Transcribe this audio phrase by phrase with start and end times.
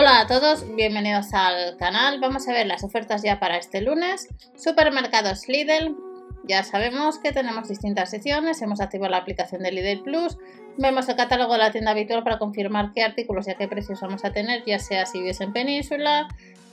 [0.00, 2.20] Hola a todos, bienvenidos al canal.
[2.20, 4.28] Vamos a ver las ofertas ya para este lunes.
[4.54, 5.96] Supermercados Lidl.
[6.44, 10.38] Ya sabemos que tenemos distintas secciones, hemos activado la aplicación de Lidl Plus,
[10.76, 14.00] vemos el catálogo de la tienda habitual para confirmar qué artículos y a qué precios
[14.00, 16.28] vamos a tener, ya sea si vives en Península,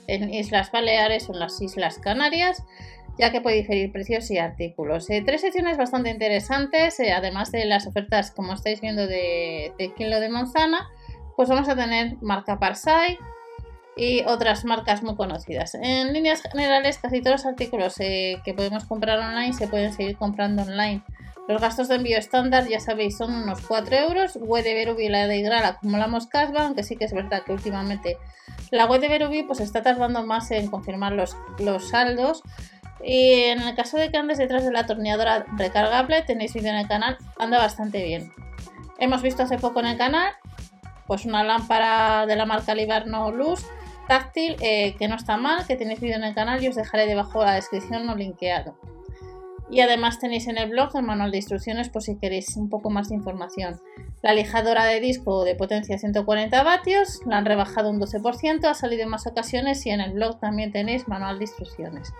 [0.06, 2.62] en Islas Baleares o en las Islas Canarias
[3.18, 5.08] ya que puede diferir precios y artículos.
[5.10, 9.94] Eh, tres secciones bastante interesantes, eh, además de las ofertas, como estáis viendo, de, de,
[9.94, 10.86] kilo de manzana,
[11.36, 13.18] pues vamos a tener marca Parsai
[13.96, 15.74] y otras marcas muy conocidas.
[15.74, 20.16] En líneas generales, casi todos los artículos eh, que podemos comprar online se pueden seguir
[20.16, 21.02] comprando online.
[21.48, 24.36] Los gastos de envío estándar, ya sabéis, son unos 4 euros.
[24.36, 27.52] Web de Verubi y la de Igral acumulamos cashback, aunque sí que es verdad que
[27.52, 28.18] últimamente
[28.70, 32.42] la web Verubi pues está tardando más en confirmar los, los saldos
[33.02, 36.76] y en el caso de que andes detrás de la atornilladora recargable, tenéis vídeo en
[36.76, 38.32] el canal, anda bastante bien.
[38.98, 40.32] Hemos visto hace poco en el canal
[41.06, 43.66] pues una lámpara de la marca Libarno Luz
[44.06, 47.06] táctil eh, que no está mal, que tenéis vídeo en el canal y os dejaré
[47.06, 48.76] debajo de la descripción no linkeado.
[49.68, 52.88] Y además tenéis en el blog el manual de instrucciones por si queréis un poco
[52.88, 53.80] más de información.
[54.22, 59.02] La lijadora de disco de potencia 140 vatios, la han rebajado un 12%, ha salido
[59.02, 62.12] en más ocasiones y en el blog también tenéis manual de instrucciones.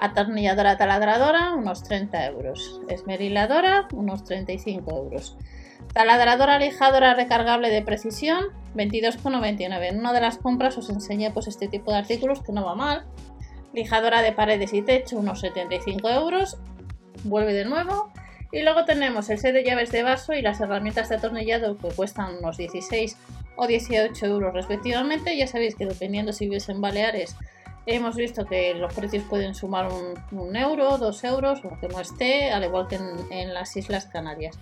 [0.00, 2.80] Atornilladora taladradora, unos 30 euros.
[2.88, 5.36] Esmeriladora, unos 35 euros.
[5.92, 9.88] Taladradora lijadora recargable de precisión, 22,99.
[9.88, 12.74] En una de las compras os enseñé pues este tipo de artículos que no va
[12.74, 13.06] mal.
[13.72, 16.58] Lijadora de paredes y techo, unos 75 euros.
[17.24, 18.10] Vuelve de nuevo.
[18.50, 21.88] Y luego tenemos el set de llaves de vaso y las herramientas de atornillado que
[21.88, 23.16] cuestan unos 16
[23.56, 25.36] o 18 euros respectivamente.
[25.36, 27.36] Ya sabéis que dependiendo si vives en Baleares
[27.90, 29.88] Hemos visto que los precios pueden sumar
[30.30, 32.98] un, euro, dos euros, aunque no esté, al igual que
[33.30, 34.58] en, las Islas Canarias.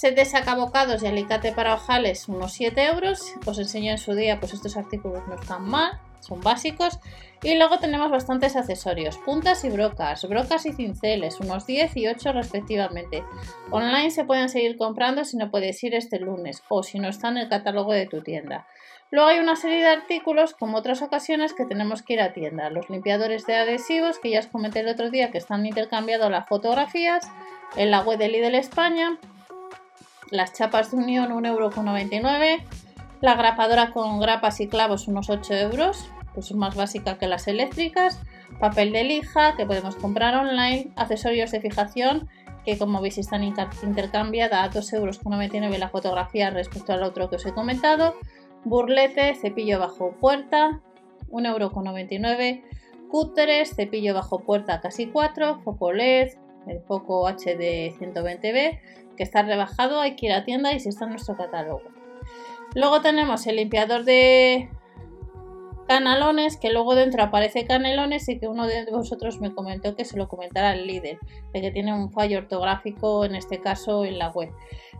[0.00, 3.34] Set de sacabocados y alicate para ojales, unos 7 euros.
[3.44, 6.98] Os enseño en su día, pues estos artículos no están mal, son básicos.
[7.42, 12.32] Y luego tenemos bastantes accesorios, puntas y brocas, brocas y cinceles, unos 10 y 8
[12.32, 13.22] respectivamente.
[13.70, 17.28] Online se pueden seguir comprando si no puedes ir este lunes o si no está
[17.28, 18.66] en el catálogo de tu tienda.
[19.10, 22.70] Luego hay una serie de artículos, como otras ocasiones, que tenemos que ir a tienda.
[22.70, 26.48] Los limpiadores de adhesivos, que ya os comenté el otro día, que están intercambiando las
[26.48, 27.30] fotografías
[27.76, 29.18] en la web de Lidl España.
[30.30, 32.62] Las chapas de unión, 1,99€.
[33.20, 36.08] La grapadora con grapas y clavos, unos 8 euros.
[36.34, 38.20] Pues es más básica que las eléctricas.
[38.58, 40.92] Papel de lija, que podemos comprar online.
[40.96, 42.28] Accesorios de fijación,
[42.64, 47.52] que como veis están intercambiadas a 2,99€ la fotografía respecto al otro que os he
[47.52, 48.14] comentado
[48.64, 50.80] burlete, cepillo bajo puerta,
[51.30, 52.62] 1,99€,
[53.10, 56.32] cúteres, cepillo bajo puerta casi 4, foco LED,
[56.66, 58.80] el foco HD 120B,
[59.16, 61.82] que está rebajado, hay que ir a tienda y si está en nuestro catálogo.
[62.74, 64.68] Luego tenemos el limpiador de
[65.88, 70.16] canalones, que luego dentro aparece canelones y que uno de vosotros me comentó que se
[70.16, 71.18] lo comentara el líder,
[71.52, 74.50] de que tiene un fallo ortográfico en este caso en la web.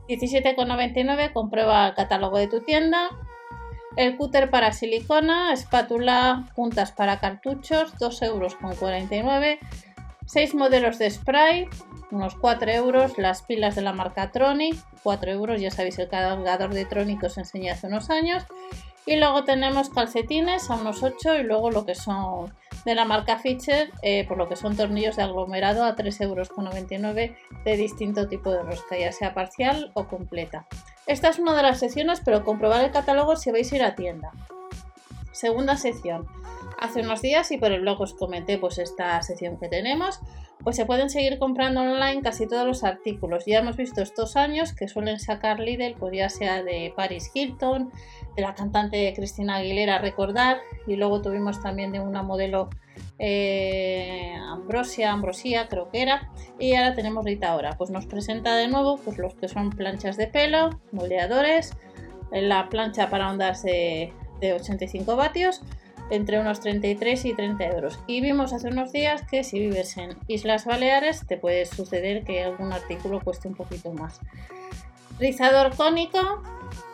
[0.08, 3.08] 17,99 comprueba el catálogo de tu tienda
[3.96, 9.58] el cúter para silicona, espátula, puntas para cartuchos, 2 euros con 49.
[10.32, 11.68] 6 modelos de spray,
[12.12, 13.18] unos 4 euros.
[13.18, 15.60] Las pilas de la marca Tronic, 4 euros.
[15.60, 18.44] Ya sabéis el cargador de Tronic os enseñé hace unos años.
[19.06, 22.54] Y luego tenemos calcetines a unos 8 y luego lo que son
[22.84, 27.36] de la marca Fischer, eh, por lo que son tornillos de aglomerado a 3,99 euros
[27.64, 30.64] de distinto tipo de rosca, ya sea parcial o completa.
[31.08, 33.96] Esta es una de las secciones, pero comprobar el catálogo si vais a ir a
[33.96, 34.30] tienda.
[35.32, 36.28] Segunda sección.
[36.80, 40.18] Hace unos días y por el blog os comenté pues esta sección que tenemos,
[40.64, 43.44] pues se pueden seguir comprando online casi todos los artículos.
[43.44, 47.90] Ya hemos visto estos años que suelen sacar Lidl, pues ya sea de Paris Hilton,
[48.34, 50.56] de la cantante Cristina Aguilera, recordar,
[50.86, 52.70] y luego tuvimos también de una modelo
[53.18, 58.68] eh, Ambrosia, Ambrosia creo que era, y ahora tenemos Rita ahora, pues nos presenta de
[58.68, 61.76] nuevo pues los que son planchas de pelo, moldeadores,
[62.32, 65.62] la plancha para ondas de, de 85 vatios,
[66.10, 67.98] entre unos 33 y 30 euros.
[68.06, 72.42] Y vimos hace unos días que si vives en Islas Baleares te puede suceder que
[72.42, 74.20] algún artículo cueste un poquito más.
[75.18, 76.42] Rizador cónico,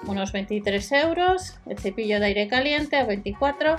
[0.06, 1.58] unos 23 euros.
[1.66, 3.76] El cepillo de aire caliente a 24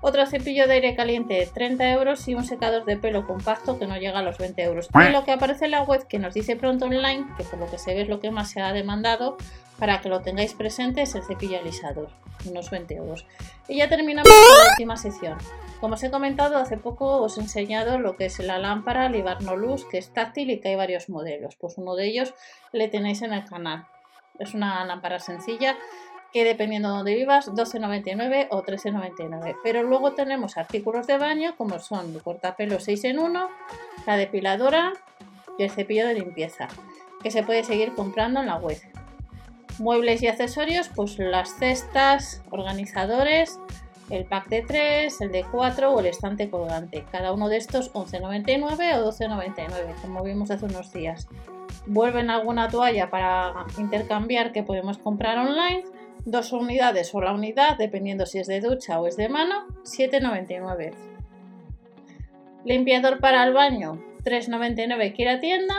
[0.00, 3.86] otro cepillo de aire caliente de 30 euros y un secador de pelo compacto que
[3.86, 4.88] no llega a los 20 euros.
[4.94, 7.70] Y lo que aparece en la web que nos dice pronto online, que por lo
[7.70, 9.36] que se ve es lo que más se ha demandado,
[9.78, 12.10] para que lo tengáis presente, es el cepillo alisador,
[12.46, 13.26] unos 20 euros.
[13.68, 15.38] Y ya terminamos con la última sección.
[15.80, 19.56] Como os he comentado, hace poco os he enseñado lo que es la lámpara Libarno
[19.56, 21.54] Luz, que es táctil y que hay varios modelos.
[21.56, 22.34] Pues uno de ellos
[22.72, 23.86] le tenéis en el canal.
[24.40, 25.76] Es una lámpara sencilla
[26.32, 29.56] que dependiendo de donde vivas, 12,99 o 13,99.
[29.62, 33.48] Pero luego tenemos artículos de baño como son el cortapelo 6 en 1,
[34.06, 34.92] la depiladora
[35.58, 36.68] y el cepillo de limpieza,
[37.22, 38.78] que se puede seguir comprando en la web.
[39.78, 43.58] Muebles y accesorios, pues las cestas, organizadores,
[44.10, 47.04] el pack de 3, el de 4 o el estante colgante.
[47.10, 51.28] Cada uno de estos 11,99 o 12,99, como vimos hace unos días.
[51.86, 55.84] Vuelven alguna toalla para intercambiar que podemos comprar online
[56.24, 60.92] dos unidades o la unidad, dependiendo si es de ducha o es de mano, 7,99.
[62.64, 65.74] Limpiador para el baño, 3,99 que ir a tienda.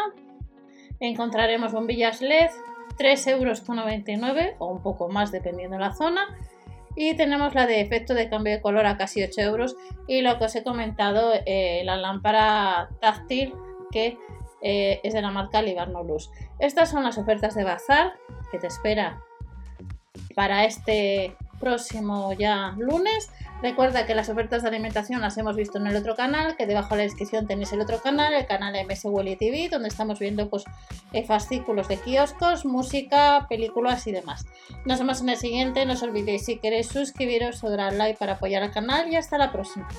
[1.00, 2.50] Encontraremos bombillas LED,
[2.98, 6.22] 3,99 euros o un poco más dependiendo de la zona.
[6.96, 9.76] Y tenemos la de efecto de cambio de color a casi 8 euros.
[10.08, 13.54] Y lo que os he comentado, eh, la lámpara táctil
[13.92, 14.18] que
[14.62, 16.30] eh, es de la marca Libarno Luz.
[16.60, 18.14] Estas son las ofertas de Bazar
[18.52, 19.24] que te espera
[20.40, 23.30] para este próximo ya lunes.
[23.62, 26.92] Recuerda que las ofertas de alimentación las hemos visto en el otro canal, que debajo
[26.92, 30.50] de la descripción tenéis el otro canal, el canal MS Welly TV, donde estamos viendo
[30.50, 30.64] pues
[31.12, 34.46] eh, fascículos de kioscos, música, películas y demás.
[34.86, 38.36] Nos vemos en el siguiente, no os olvidéis si queréis suscribiros o dar like para
[38.36, 39.90] apoyar al canal y hasta la próxima.